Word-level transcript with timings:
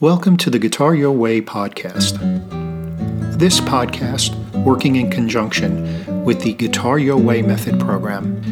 Welcome 0.00 0.38
to 0.38 0.48
the 0.48 0.58
Guitar 0.58 0.94
Your 0.94 1.12
Way 1.12 1.42
podcast. 1.42 2.18
This 3.38 3.60
podcast, 3.60 4.34
working 4.64 4.96
in 4.96 5.10
conjunction 5.10 6.24
with 6.24 6.40
the 6.40 6.54
Guitar 6.54 6.98
Your 6.98 7.18
Way 7.18 7.42
Method 7.42 7.78
program, 7.78 8.42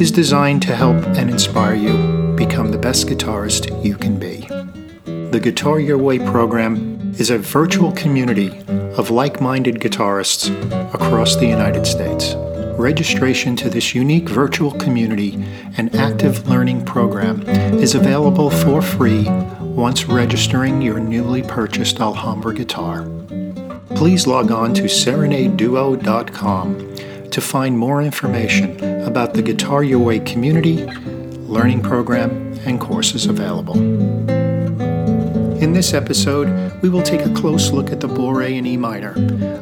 is 0.00 0.10
designed 0.10 0.62
to 0.62 0.74
help 0.74 0.96
and 1.16 1.30
inspire 1.30 1.76
you 1.76 2.34
become 2.36 2.72
the 2.72 2.78
best 2.78 3.06
guitarist 3.06 3.84
you 3.84 3.94
can 3.94 4.18
be. 4.18 4.48
The 5.30 5.38
Guitar 5.40 5.78
Your 5.78 5.96
Way 5.96 6.18
program 6.18 7.14
is 7.20 7.30
a 7.30 7.38
virtual 7.38 7.92
community 7.92 8.48
of 8.96 9.10
like 9.10 9.40
minded 9.40 9.76
guitarists 9.76 10.50
across 10.92 11.36
the 11.36 11.46
United 11.46 11.86
States. 11.86 12.34
Registration 12.76 13.54
to 13.54 13.70
this 13.70 13.94
unique 13.94 14.28
virtual 14.28 14.72
community 14.72 15.40
and 15.78 15.94
active 15.94 16.48
learning 16.48 16.84
program 16.84 17.42
is 17.78 17.94
available 17.94 18.50
for 18.50 18.82
free 18.82 19.28
once 19.76 20.06
registering 20.06 20.80
your 20.80 20.98
newly 20.98 21.42
purchased 21.42 22.00
Alhambra 22.00 22.54
guitar. 22.54 23.06
Please 23.90 24.26
log 24.26 24.50
on 24.50 24.72
to 24.72 24.84
serenadeduo.com 24.84 27.30
to 27.30 27.40
find 27.42 27.78
more 27.78 28.00
information 28.00 28.82
about 29.04 29.34
the 29.34 29.42
Guitar 29.42 29.84
Your 29.84 29.98
Way 29.98 30.20
community, 30.20 30.86
learning 30.86 31.82
program, 31.82 32.58
and 32.64 32.80
courses 32.80 33.26
available. 33.26 33.76
In 35.62 35.74
this 35.74 35.92
episode, 35.92 36.80
we 36.80 36.88
will 36.88 37.02
take 37.02 37.26
a 37.26 37.34
close 37.34 37.70
look 37.70 37.92
at 37.92 38.00
the 38.00 38.08
Bourrée 38.08 38.56
in 38.56 38.66
E 38.66 38.78
minor, 38.78 39.12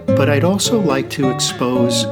but 0.07 0.31
I'd 0.31 0.45
also 0.45 0.81
like 0.81 1.11
to 1.11 1.31
expose 1.31 2.05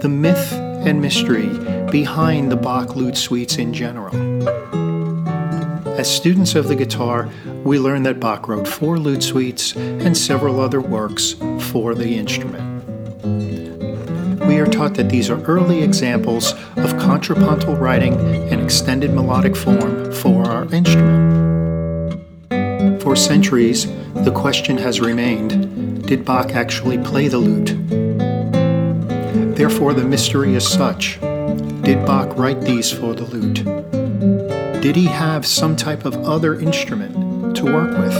the 0.00 0.08
myth 0.08 0.52
and 0.52 1.00
mystery 1.00 1.46
behind 1.92 2.50
the 2.50 2.56
Bach 2.56 2.96
lute 2.96 3.16
suites 3.16 3.58
in 3.58 3.72
general. 3.72 4.12
As 5.96 6.12
students 6.12 6.56
of 6.56 6.66
the 6.66 6.74
guitar, 6.74 7.28
we 7.64 7.78
learn 7.78 8.02
that 8.02 8.20
Bach 8.20 8.46
wrote 8.46 8.68
four 8.68 8.98
lute 8.98 9.22
suites 9.22 9.74
and 9.74 10.14
several 10.16 10.60
other 10.60 10.82
works 10.82 11.32
for 11.70 11.94
the 11.94 12.18
instrument. 12.18 12.62
We 14.46 14.58
are 14.58 14.66
taught 14.66 14.94
that 14.94 15.08
these 15.08 15.30
are 15.30 15.42
early 15.44 15.82
examples 15.82 16.52
of 16.76 16.98
contrapuntal 16.98 17.74
writing 17.76 18.14
and 18.52 18.60
extended 18.60 19.14
melodic 19.14 19.56
form 19.56 20.12
for 20.12 20.44
our 20.44 20.64
instrument. 20.74 21.32
For 23.02 23.16
centuries, 23.16 23.86
the 24.12 24.32
question 24.34 24.76
has 24.78 25.00
remained 25.00 26.06
did 26.06 26.26
Bach 26.26 26.54
actually 26.54 26.98
play 26.98 27.28
the 27.28 27.38
lute? 27.38 27.74
Therefore, 29.56 29.94
the 29.94 30.04
mystery 30.04 30.54
is 30.54 30.68
such 30.68 31.18
did 31.84 32.04
Bach 32.04 32.36
write 32.36 32.60
these 32.60 32.90
for 32.90 33.14
the 33.14 33.24
lute? 33.24 33.64
Did 34.82 34.96
he 34.96 35.06
have 35.06 35.46
some 35.46 35.76
type 35.76 36.04
of 36.04 36.14
other 36.24 36.60
instrument 36.60 37.23
to 37.64 37.72
work 37.72 37.98
with? 37.98 38.14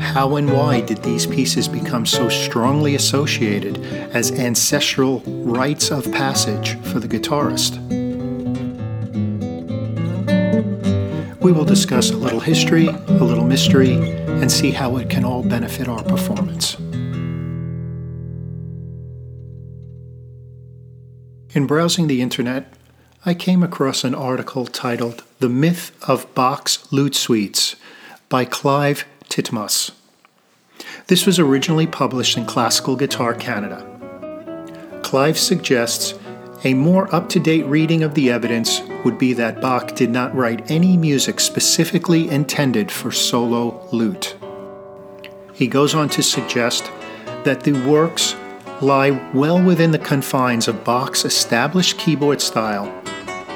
How 0.00 0.36
and 0.36 0.52
why 0.52 0.80
did 0.80 0.98
these 0.98 1.26
pieces 1.26 1.68
become 1.68 2.04
so 2.04 2.28
strongly 2.28 2.94
associated 2.96 3.78
as 4.12 4.32
ancestral 4.32 5.20
rites 5.26 5.90
of 5.90 6.10
passage 6.10 6.76
for 6.80 6.98
the 6.98 7.08
guitarist? 7.08 7.78
We 11.40 11.52
will 11.52 11.64
discuss 11.64 12.10
a 12.10 12.16
little 12.16 12.40
history, 12.40 12.88
a 12.88 13.24
little 13.24 13.46
mystery, 13.46 13.92
and 13.92 14.50
see 14.50 14.72
how 14.72 14.96
it 14.96 15.08
can 15.08 15.24
all 15.24 15.42
benefit 15.42 15.88
our 15.88 16.02
performance. 16.02 16.76
In 21.52 21.66
browsing 21.66 22.06
the 22.06 22.20
internet, 22.20 22.74
I 23.26 23.34
came 23.34 23.62
across 23.62 24.02
an 24.02 24.14
article 24.14 24.64
titled 24.64 25.24
The 25.40 25.50
Myth 25.50 25.92
of 26.08 26.34
Bach's 26.34 26.90
Lute 26.90 27.14
Suites 27.14 27.76
by 28.30 28.46
Clive 28.46 29.04
Titmuss. 29.28 29.90
This 31.08 31.26
was 31.26 31.38
originally 31.38 31.86
published 31.86 32.38
in 32.38 32.46
Classical 32.46 32.96
Guitar 32.96 33.34
Canada. 33.34 33.84
Clive 35.02 35.38
suggests 35.38 36.18
a 36.64 36.72
more 36.72 37.14
up 37.14 37.28
to 37.28 37.38
date 37.38 37.66
reading 37.66 38.02
of 38.02 38.14
the 38.14 38.30
evidence 38.30 38.80
would 39.04 39.18
be 39.18 39.34
that 39.34 39.60
Bach 39.60 39.94
did 39.94 40.08
not 40.08 40.34
write 40.34 40.70
any 40.70 40.96
music 40.96 41.40
specifically 41.40 42.26
intended 42.30 42.90
for 42.90 43.12
solo 43.12 43.86
lute. 43.92 44.34
He 45.52 45.66
goes 45.66 45.94
on 45.94 46.08
to 46.10 46.22
suggest 46.22 46.90
that 47.44 47.64
the 47.64 47.72
works 47.86 48.34
lie 48.80 49.10
well 49.34 49.62
within 49.62 49.90
the 49.90 49.98
confines 49.98 50.68
of 50.68 50.84
Bach's 50.84 51.26
established 51.26 51.98
keyboard 51.98 52.40
style 52.40 52.99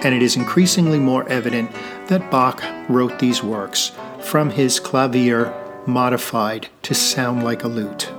and 0.04 0.14
it 0.14 0.22
is 0.22 0.36
increasingly 0.36 0.98
more 0.98 1.28
evident 1.28 1.70
that 2.08 2.30
Bach 2.30 2.62
wrote 2.88 3.18
these 3.18 3.42
works 3.42 3.92
from 4.20 4.50
his 4.50 4.78
clavier 4.78 5.52
modified 5.86 6.68
to 6.82 6.94
sound 6.94 7.42
like 7.42 7.64
a 7.64 7.68
lute. 7.68 8.12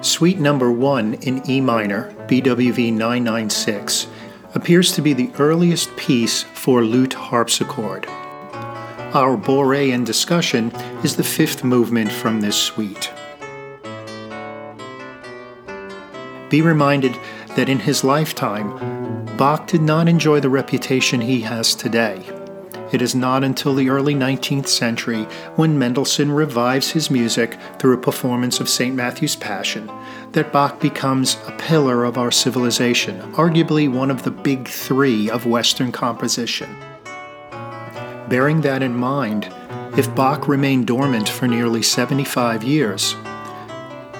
Suite 0.00 0.40
number 0.40 0.72
1 0.72 1.14
in 1.14 1.48
E 1.48 1.60
minor, 1.60 2.12
BWV 2.26 2.92
996, 2.92 4.08
appears 4.54 4.92
to 4.92 5.02
be 5.02 5.12
the 5.12 5.30
earliest 5.38 5.94
piece 5.96 6.42
for 6.42 6.82
lute 6.82 7.14
harpsichord. 7.14 8.06
Our 9.14 9.36
Bourrée 9.36 9.92
in 9.92 10.04
discussion 10.04 10.70
is 11.04 11.16
the 11.16 11.22
fifth 11.22 11.64
movement 11.64 12.10
from 12.10 12.40
this 12.40 12.56
suite. 12.56 13.12
Be 16.48 16.60
reminded 16.60 17.16
that 17.56 17.68
in 17.68 17.80
his 17.80 18.02
lifetime, 18.02 19.26
Bach 19.36 19.66
did 19.66 19.82
not 19.82 20.08
enjoy 20.08 20.40
the 20.40 20.48
reputation 20.48 21.20
he 21.20 21.40
has 21.42 21.74
today. 21.74 22.24
It 22.92 23.00
is 23.00 23.14
not 23.14 23.42
until 23.42 23.74
the 23.74 23.88
early 23.88 24.14
19th 24.14 24.68
century, 24.68 25.22
when 25.56 25.78
Mendelssohn 25.78 26.30
revives 26.30 26.90
his 26.90 27.10
music 27.10 27.58
through 27.78 27.94
a 27.94 28.00
performance 28.00 28.60
of 28.60 28.68
St. 28.68 28.94
Matthew's 28.94 29.34
Passion, 29.34 29.90
that 30.32 30.52
Bach 30.52 30.78
becomes 30.78 31.38
a 31.46 31.52
pillar 31.52 32.04
of 32.04 32.18
our 32.18 32.30
civilization, 32.30 33.20
arguably 33.32 33.90
one 33.90 34.10
of 34.10 34.24
the 34.24 34.30
big 34.30 34.68
three 34.68 35.30
of 35.30 35.46
Western 35.46 35.90
composition. 35.90 36.76
Bearing 38.28 38.60
that 38.60 38.82
in 38.82 38.94
mind, 38.94 39.50
if 39.96 40.14
Bach 40.14 40.46
remained 40.46 40.86
dormant 40.86 41.28
for 41.30 41.48
nearly 41.48 41.82
75 41.82 42.62
years, 42.62 43.16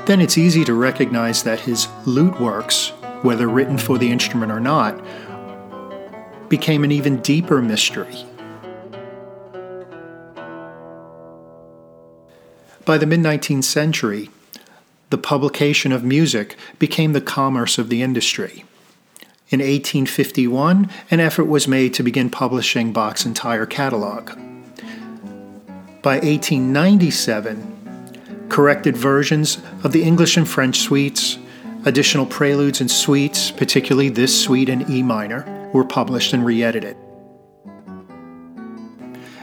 then 0.07 0.21
it's 0.21 0.39
easy 0.39 0.65
to 0.65 0.75
recognize 0.75 1.43
that 1.43 1.61
his 1.61 1.89
lute 2.07 2.41
works 2.41 2.93
whether 3.23 3.49
written 3.49 3.79
for 3.79 3.99
the 3.99 4.11
instrument 4.11 4.53
or 4.53 4.61
not, 4.61 5.03
became 6.49 6.85
an 6.85 6.93
even 6.93 7.21
deeper 7.23 7.63
mystery. 7.63 8.27
By 12.85 12.99
the 12.99 13.07
mid 13.07 13.21
19th 13.21 13.65
century, 13.65 14.29
the 15.11 15.19
publication 15.19 15.93
of 15.93 16.03
music 16.03 16.57
became 16.79 17.13
the 17.13 17.21
commerce 17.21 17.79
of 17.79 17.89
the 17.89 18.03
industry. 18.03 18.65
In 19.51 19.61
1851, 19.61 20.91
an 21.11 21.21
effort 21.21 21.45
was 21.45 21.69
made 21.69 21.95
to 21.95 22.03
begin 22.03 22.31
publishing 22.31 22.93
Bach's 22.93 23.27
entire 23.27 23.67
catalog. 23.67 24.31
By 26.03 26.19
1897, 26.21 28.47
corrected 28.49 28.97
versions 28.97 29.59
of 29.85 29.93
the 29.93 30.03
English 30.03 30.37
and 30.37 30.49
French 30.49 30.79
suites 30.79 31.39
Additional 31.85 32.27
preludes 32.27 32.81
and 32.81 32.89
suites, 32.89 33.51
particularly 33.51 34.09
this 34.09 34.41
suite 34.41 34.69
in 34.69 34.89
E 34.89 35.03
minor, 35.03 35.71
were 35.73 35.85
published 35.85 36.33
and 36.33 36.45
re 36.45 36.63
edited. 36.63 36.97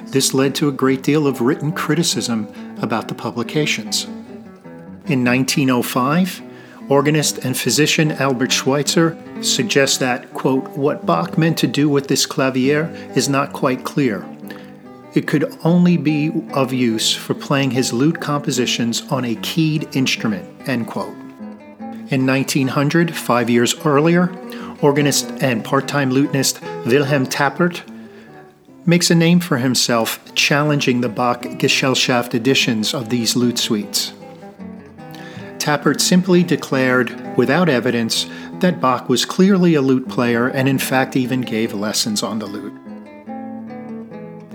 This 0.05 0.33
led 0.33 0.55
to 0.55 0.69
a 0.69 0.72
great 0.72 1.03
deal 1.03 1.28
of 1.28 1.41
written 1.41 1.73
criticism 1.73 2.47
about 2.81 3.09
the 3.09 3.13
publications. 3.13 4.05
In 5.05 5.25
1905, 5.25 6.41
organist 6.88 7.39
and 7.39 7.57
physician 7.57 8.13
Albert 8.13 8.53
Schweitzer 8.53 9.17
suggests 9.41 9.97
that, 9.97 10.33
quote, 10.33 10.66
what 10.69 11.05
Bach 11.05 11.38
meant 11.38 11.57
to 11.57 11.67
do 11.67 11.89
with 11.89 12.07
this 12.07 12.25
clavier 12.25 12.89
is 13.16 13.28
not 13.28 13.51
quite 13.51 13.83
clear. 13.83 14.25
It 15.13 15.28
could 15.28 15.57
only 15.66 15.97
be 15.97 16.31
of 16.53 16.72
use 16.72 17.13
for 17.13 17.33
playing 17.33 17.72
his 17.72 17.91
lute 17.91 18.22
compositions 18.22 19.02
on 19.11 19.25
a 19.25 19.35
keyed 19.35 19.93
instrument, 19.93 20.69
end 20.69 20.87
quote. 20.87 21.18
In 22.11 22.26
1900, 22.26 23.16
five 23.16 23.52
years 23.52 23.76
earlier, 23.85 24.35
organist 24.82 25.29
and 25.44 25.64
part 25.64 25.88
time 25.88 26.09
lutenist 26.09 26.59
Wilhelm 26.88 27.28
Tappert 27.28 27.84
makes 28.84 29.11
a 29.11 29.16
name 29.16 29.40
for 29.40 29.58
himself 29.58 30.20
challenging 30.34 31.02
the 31.02 31.09
Bach 31.09 31.44
Gesellschaft 31.44 32.34
editions 32.34 32.96
of 32.96 33.09
these 33.09 33.35
lute 33.35 33.59
suites. 33.59 34.14
Tappert 35.59 36.02
simply 36.02 36.41
declared, 36.41 37.38
without 37.38 37.70
evidence, 37.70 38.26
that 38.53 38.82
Bach 38.82 39.08
was 39.08 39.23
clearly 39.23 39.76
a 39.76 39.82
lute 39.82 40.09
player 40.09 40.47
and 40.47 40.67
in 40.67 40.79
fact 40.79 41.16
even 41.16 41.41
gave 41.41 41.73
lessons 41.73 42.23
on 42.23 42.40
the 42.40 42.47
lute. 42.47 42.73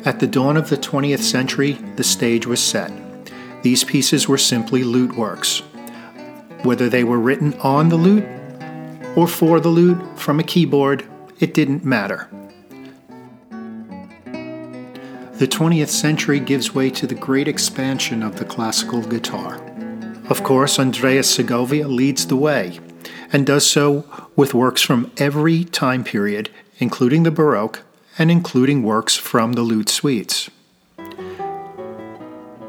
At 0.04 0.18
the 0.18 0.26
dawn 0.26 0.56
of 0.56 0.70
the 0.70 0.76
20th 0.76 1.22
century, 1.22 1.74
the 1.94 2.02
stage 2.02 2.46
was 2.46 2.60
set. 2.60 2.90
These 3.62 3.84
pieces 3.84 4.26
were 4.26 4.38
simply 4.38 4.82
lute 4.82 5.16
works, 5.16 5.62
whether 6.64 6.88
they 6.88 7.04
were 7.04 7.18
written 7.18 7.54
on 7.60 7.88
the 7.88 7.96
lute 7.96 8.24
or 9.16 9.28
for 9.28 9.60
the 9.60 9.68
lute 9.68 10.18
from 10.18 10.40
a 10.40 10.42
keyboard, 10.42 11.04
it 11.38 11.54
didn't 11.54 11.84
matter. 11.84 12.28
the 15.38 15.48
20th 15.48 15.88
century 15.88 16.38
gives 16.38 16.74
way 16.74 16.88
to 16.88 17.08
the 17.08 17.14
great 17.14 17.48
expansion 17.48 18.22
of 18.22 18.36
the 18.36 18.44
classical 18.44 19.02
guitar. 19.02 19.56
Of 20.30 20.44
course, 20.44 20.78
Andrés 20.78 21.24
Segovia 21.24 21.88
leads 21.88 22.28
the 22.28 22.36
way, 22.36 22.78
and 23.32 23.44
does 23.44 23.66
so 23.66 24.06
with 24.36 24.54
works 24.54 24.80
from 24.80 25.10
every 25.16 25.64
time 25.64 26.04
period, 26.04 26.50
including 26.78 27.24
the 27.24 27.32
Baroque 27.32 27.82
and 28.16 28.30
including 28.30 28.84
works 28.84 29.16
from 29.16 29.54
the 29.54 29.62
lute 29.62 29.88
suites. 29.88 30.50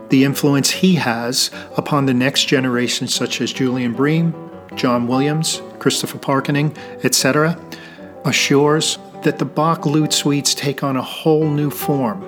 The 0.10 0.24
influence 0.24 0.70
he 0.70 0.96
has 0.96 1.50
upon 1.78 2.06
the 2.06 2.14
next 2.14 2.46
generation, 2.46 3.08
such 3.08 3.42
as 3.42 3.52
Julian 3.52 3.94
Bream, 3.94 4.34
John 4.76 5.08
Williams, 5.08 5.62
Christopher 5.80 6.18
Parkening, 6.18 6.76
etc., 7.04 7.60
assures 8.24 8.98
that 9.24 9.40
the 9.40 9.46
Bach 9.46 9.86
lute 9.86 10.14
suites 10.14 10.54
take 10.54 10.84
on 10.84 10.96
a 10.96 11.02
whole 11.02 11.50
new 11.50 11.70
form, 11.70 12.22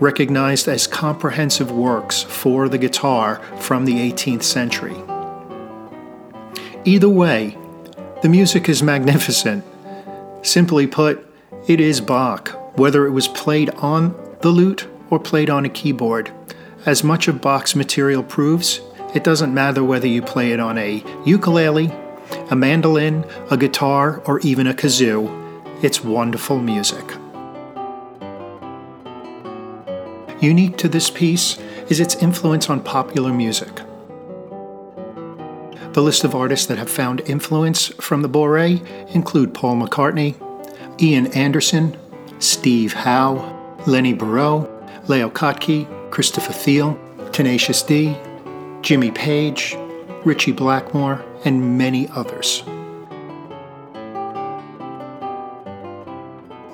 recognized 0.00 0.66
as 0.66 0.86
comprehensive 0.86 1.70
works 1.70 2.22
for 2.22 2.68
the 2.68 2.78
guitar 2.78 3.36
from 3.58 3.84
the 3.84 3.94
18th 4.12 4.42
century. 4.42 4.96
Either 6.84 7.08
way, 7.08 7.56
the 8.22 8.28
music 8.28 8.68
is 8.68 8.82
magnificent. 8.82 9.64
Simply 10.42 10.86
put, 10.86 11.26
it 11.68 11.80
is 11.80 12.00
Bach, 12.00 12.48
whether 12.78 13.06
it 13.06 13.10
was 13.10 13.28
played 13.28 13.70
on 13.70 14.14
the 14.40 14.48
lute 14.48 14.88
or 15.10 15.20
played 15.20 15.50
on 15.50 15.64
a 15.64 15.68
keyboard. 15.68 16.32
As 16.86 17.04
much 17.04 17.28
of 17.28 17.42
Bach's 17.42 17.76
material 17.76 18.22
proves, 18.22 18.80
it 19.14 19.22
doesn't 19.22 19.52
matter 19.52 19.84
whether 19.84 20.06
you 20.06 20.22
play 20.22 20.52
it 20.52 20.60
on 20.60 20.78
a 20.78 21.04
ukulele, 21.26 21.92
a 22.50 22.56
mandolin, 22.56 23.26
a 23.50 23.58
guitar, 23.58 24.22
or 24.24 24.40
even 24.40 24.66
a 24.66 24.72
kazoo. 24.72 25.28
It's 25.84 26.02
wonderful 26.02 26.58
music. 26.58 27.04
Unique 30.40 30.78
to 30.78 30.88
this 30.88 31.10
piece 31.10 31.58
is 31.90 32.00
its 32.00 32.14
influence 32.16 32.70
on 32.70 32.82
popular 32.82 33.32
music. 33.32 33.82
The 35.92 36.00
list 36.00 36.24
of 36.24 36.34
artists 36.34 36.66
that 36.66 36.78
have 36.78 36.88
found 36.88 37.20
influence 37.26 37.88
from 38.00 38.22
the 38.22 38.28
Bourrée 38.28 38.86
include 39.14 39.52
Paul 39.52 39.76
McCartney, 39.76 40.34
Ian 40.98 41.26
Anderson, 41.34 41.94
Steve 42.38 42.94
Howe, 42.94 43.76
Lenny 43.86 44.14
Breau, 44.14 44.66
Leo 45.08 45.28
Kottke, 45.28 45.86
Christopher 46.10 46.52
Thile, 46.52 46.98
Tenacious 47.32 47.82
D, 47.82 48.16
Jimmy 48.82 49.10
Page, 49.10 49.76
Ritchie 50.24 50.52
Blackmore, 50.52 51.24
and 51.44 51.78
many 51.78 52.08
others. 52.08 52.62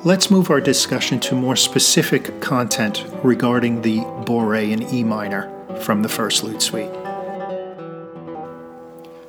Let's 0.05 0.31
move 0.31 0.51
our 0.51 0.61
discussion 0.61 1.19
to 1.21 1.35
more 1.35 1.57
specific 1.57 2.41
content 2.41 3.05
regarding 3.25 3.83
the 3.83 3.99
Bourrée 4.25 4.71
in 4.71 4.83
E 4.95 5.03
minor 5.03 5.51
from 5.81 6.03
the 6.03 6.09
First 6.09 6.45
Lute 6.45 6.63
Suite. 6.63 6.93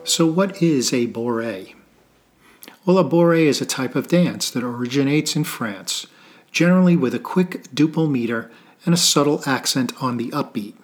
So, 0.03 0.25
what 0.25 0.61
is 0.61 0.93
a 0.93 1.07
Bourrée? 1.07 1.73
Well, 2.85 2.99
a 2.99 3.03
Bourrée 3.03 3.47
is 3.47 3.59
a 3.59 3.65
type 3.65 3.95
of 3.95 4.07
dance 4.07 4.49
that 4.51 4.63
originates 4.63 5.35
in 5.35 5.43
France, 5.43 6.07
generally 6.51 6.95
with 6.95 7.13
a 7.13 7.19
quick 7.19 7.63
duple 7.73 8.09
meter 8.09 8.49
and 8.85 8.93
a 8.93 8.97
subtle 8.97 9.41
accent 9.45 9.91
on 10.01 10.17
the 10.17 10.29
upbeat. 10.29 10.75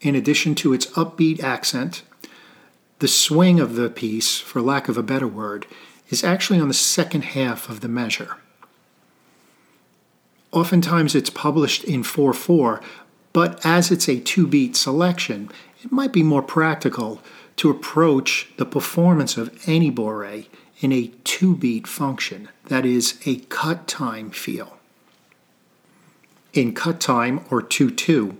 In 0.00 0.14
addition 0.14 0.54
to 0.56 0.72
its 0.72 0.86
upbeat 0.88 1.42
accent, 1.42 2.02
the 2.98 3.08
swing 3.08 3.60
of 3.60 3.74
the 3.74 3.90
piece, 3.90 4.38
for 4.38 4.60
lack 4.60 4.88
of 4.88 4.96
a 4.96 5.02
better 5.02 5.26
word, 5.26 5.66
is 6.08 6.22
actually 6.22 6.60
on 6.60 6.68
the 6.68 6.74
second 6.74 7.22
half 7.22 7.68
of 7.68 7.80
the 7.80 7.88
measure. 7.88 8.36
Oftentimes 10.52 11.14
it's 11.14 11.30
published 11.30 11.82
in 11.84 12.02
4 12.02 12.32
4, 12.32 12.82
but 13.32 13.64
as 13.64 13.90
it's 13.90 14.08
a 14.08 14.20
two 14.20 14.46
beat 14.46 14.76
selection, 14.76 15.50
it 15.82 15.90
might 15.90 16.12
be 16.12 16.22
more 16.22 16.42
practical 16.42 17.22
to 17.56 17.70
approach 17.70 18.48
the 18.56 18.66
performance 18.66 19.36
of 19.36 19.50
any 19.66 19.90
Bourrée 19.90 20.46
in 20.80 20.92
a 20.92 21.10
two 21.24 21.56
beat 21.56 21.86
function, 21.86 22.48
that 22.66 22.84
is, 22.84 23.18
a 23.24 23.36
cut 23.36 23.86
time 23.86 24.30
feel. 24.30 24.78
In 26.52 26.74
cut 26.74 27.00
time 27.00 27.44
or 27.50 27.62
2 27.62 27.90
2, 27.90 28.36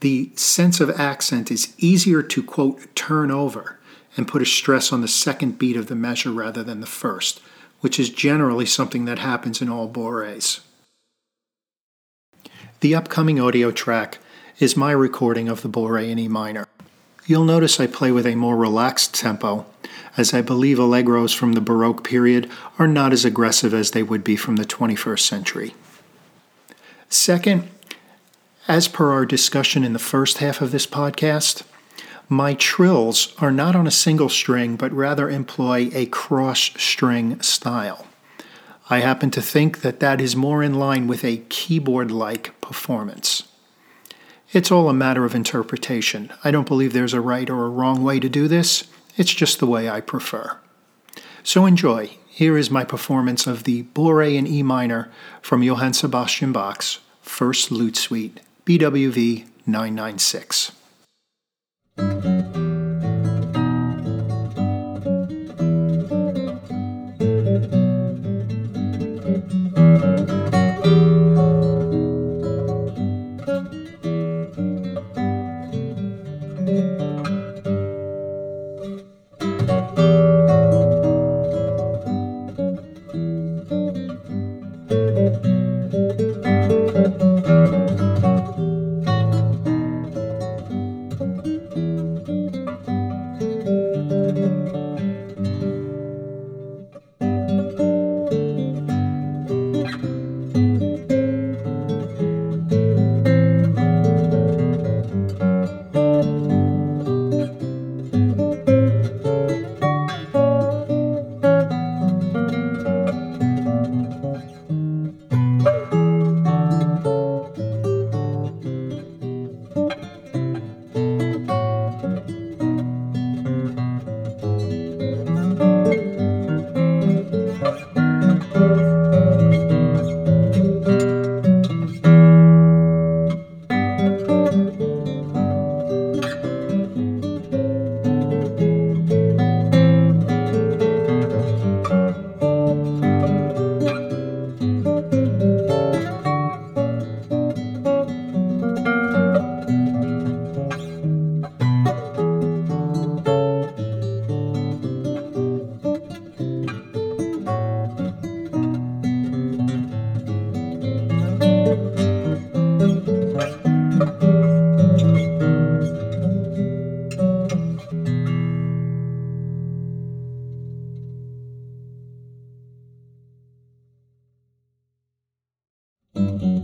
the 0.00 0.30
sense 0.34 0.80
of 0.80 0.90
accent 0.90 1.52
is 1.52 1.72
easier 1.78 2.20
to 2.20 2.42
quote 2.42 2.92
turn 2.96 3.30
over 3.30 3.78
and 4.16 4.26
put 4.26 4.42
a 4.42 4.46
stress 4.46 4.92
on 4.92 5.02
the 5.02 5.08
second 5.08 5.56
beat 5.56 5.76
of 5.76 5.86
the 5.86 5.94
measure 5.94 6.32
rather 6.32 6.64
than 6.64 6.80
the 6.80 6.86
first, 6.86 7.40
which 7.80 8.00
is 8.00 8.10
generally 8.10 8.66
something 8.66 9.04
that 9.04 9.20
happens 9.20 9.62
in 9.62 9.68
all 9.68 9.88
bourrées. 9.88 10.60
The 12.80 12.96
upcoming 12.96 13.40
audio 13.40 13.70
track 13.70 14.18
is 14.58 14.76
my 14.76 14.90
recording 14.90 15.48
of 15.48 15.62
the 15.62 15.68
Bourrée 15.68 16.10
in 16.10 16.18
E 16.18 16.26
minor. 16.26 16.66
You'll 17.26 17.44
notice 17.44 17.78
I 17.78 17.86
play 17.86 18.10
with 18.10 18.26
a 18.26 18.34
more 18.34 18.56
relaxed 18.56 19.14
tempo, 19.14 19.64
as 20.16 20.34
I 20.34 20.42
believe 20.42 20.78
allegros 20.78 21.32
from 21.32 21.52
the 21.52 21.60
Baroque 21.60 22.02
period 22.02 22.50
are 22.80 22.88
not 22.88 23.12
as 23.12 23.24
aggressive 23.24 23.72
as 23.72 23.92
they 23.92 24.02
would 24.02 24.24
be 24.24 24.34
from 24.34 24.56
the 24.56 24.64
21st 24.64 25.20
century. 25.20 25.74
Second, 27.12 27.68
as 28.66 28.88
per 28.88 29.12
our 29.12 29.26
discussion 29.26 29.84
in 29.84 29.92
the 29.92 29.98
first 29.98 30.38
half 30.38 30.62
of 30.62 30.70
this 30.70 30.86
podcast, 30.86 31.62
my 32.26 32.54
trills 32.54 33.34
are 33.36 33.52
not 33.52 33.76
on 33.76 33.86
a 33.86 33.90
single 33.90 34.30
string, 34.30 34.76
but 34.76 34.90
rather 34.94 35.28
employ 35.28 35.90
a 35.92 36.06
cross 36.06 36.70
string 36.78 37.38
style. 37.42 38.06
I 38.88 39.00
happen 39.00 39.30
to 39.32 39.42
think 39.42 39.82
that 39.82 40.00
that 40.00 40.22
is 40.22 40.34
more 40.34 40.62
in 40.62 40.72
line 40.72 41.06
with 41.06 41.22
a 41.22 41.44
keyboard 41.50 42.10
like 42.10 42.58
performance. 42.62 43.42
It's 44.54 44.72
all 44.72 44.88
a 44.88 44.94
matter 44.94 45.26
of 45.26 45.34
interpretation. 45.34 46.32
I 46.42 46.50
don't 46.50 46.66
believe 46.66 46.94
there's 46.94 47.12
a 47.12 47.20
right 47.20 47.50
or 47.50 47.66
a 47.66 47.70
wrong 47.70 48.02
way 48.02 48.20
to 48.20 48.28
do 48.30 48.48
this, 48.48 48.84
it's 49.18 49.34
just 49.34 49.58
the 49.58 49.66
way 49.66 49.86
I 49.86 50.00
prefer. 50.00 50.58
So 51.42 51.66
enjoy. 51.66 52.16
Here 52.34 52.56
is 52.56 52.70
my 52.70 52.82
performance 52.82 53.46
of 53.46 53.64
the 53.64 53.82
Bourrée 53.94 54.36
in 54.36 54.46
E 54.46 54.62
minor 54.62 55.10
from 55.42 55.62
Johann 55.62 55.92
Sebastian 55.92 56.50
Bach's 56.50 57.00
First 57.20 57.70
Lute 57.70 57.98
Suite, 57.98 58.40
BWV 58.64 59.44
996. 59.66 60.72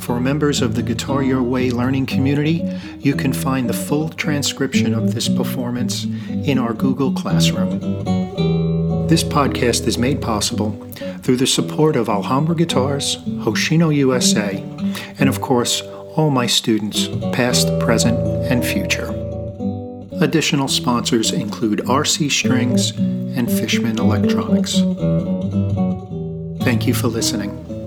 For 0.00 0.20
members 0.20 0.62
of 0.62 0.75
the 0.75 0.82
Guitar 0.82 1.23
Your 1.23 1.42
Way 1.42 1.70
learning 1.70 2.06
community, 2.06 2.62
you 2.99 3.14
can 3.14 3.32
find 3.32 3.68
the 3.68 3.75
full 3.75 4.08
transcription 4.08 4.94
of 4.94 5.14
this 5.14 5.28
performance 5.28 6.04
in 6.04 6.58
our 6.58 6.73
Google 6.73 7.12
Classroom. 7.12 7.78
This 9.08 9.23
podcast 9.23 9.87
is 9.87 9.99
made 9.99 10.20
possible 10.20 10.73
through 11.23 11.37
the 11.37 11.47
support 11.47 11.97
of 11.97 12.08
Alhambra 12.08 12.56
Guitars, 12.56 13.16
Hoshino 13.44 13.94
USA, 13.94 14.62
and 15.18 15.28
of 15.28 15.40
course, 15.40 15.82
all 16.16 16.30
my 16.30 16.47
students, 16.47 17.08
past, 17.32 17.68
present, 17.78 18.18
and 18.50 18.64
future. 18.64 19.08
Additional 20.20 20.66
sponsors 20.66 21.30
include 21.30 21.78
RC 21.80 22.30
Strings 22.30 22.90
and 22.90 23.50
Fishman 23.50 23.99
Electronics. 23.99 24.80
Thank 26.64 26.87
you 26.87 26.94
for 26.94 27.06
listening. 27.06 27.77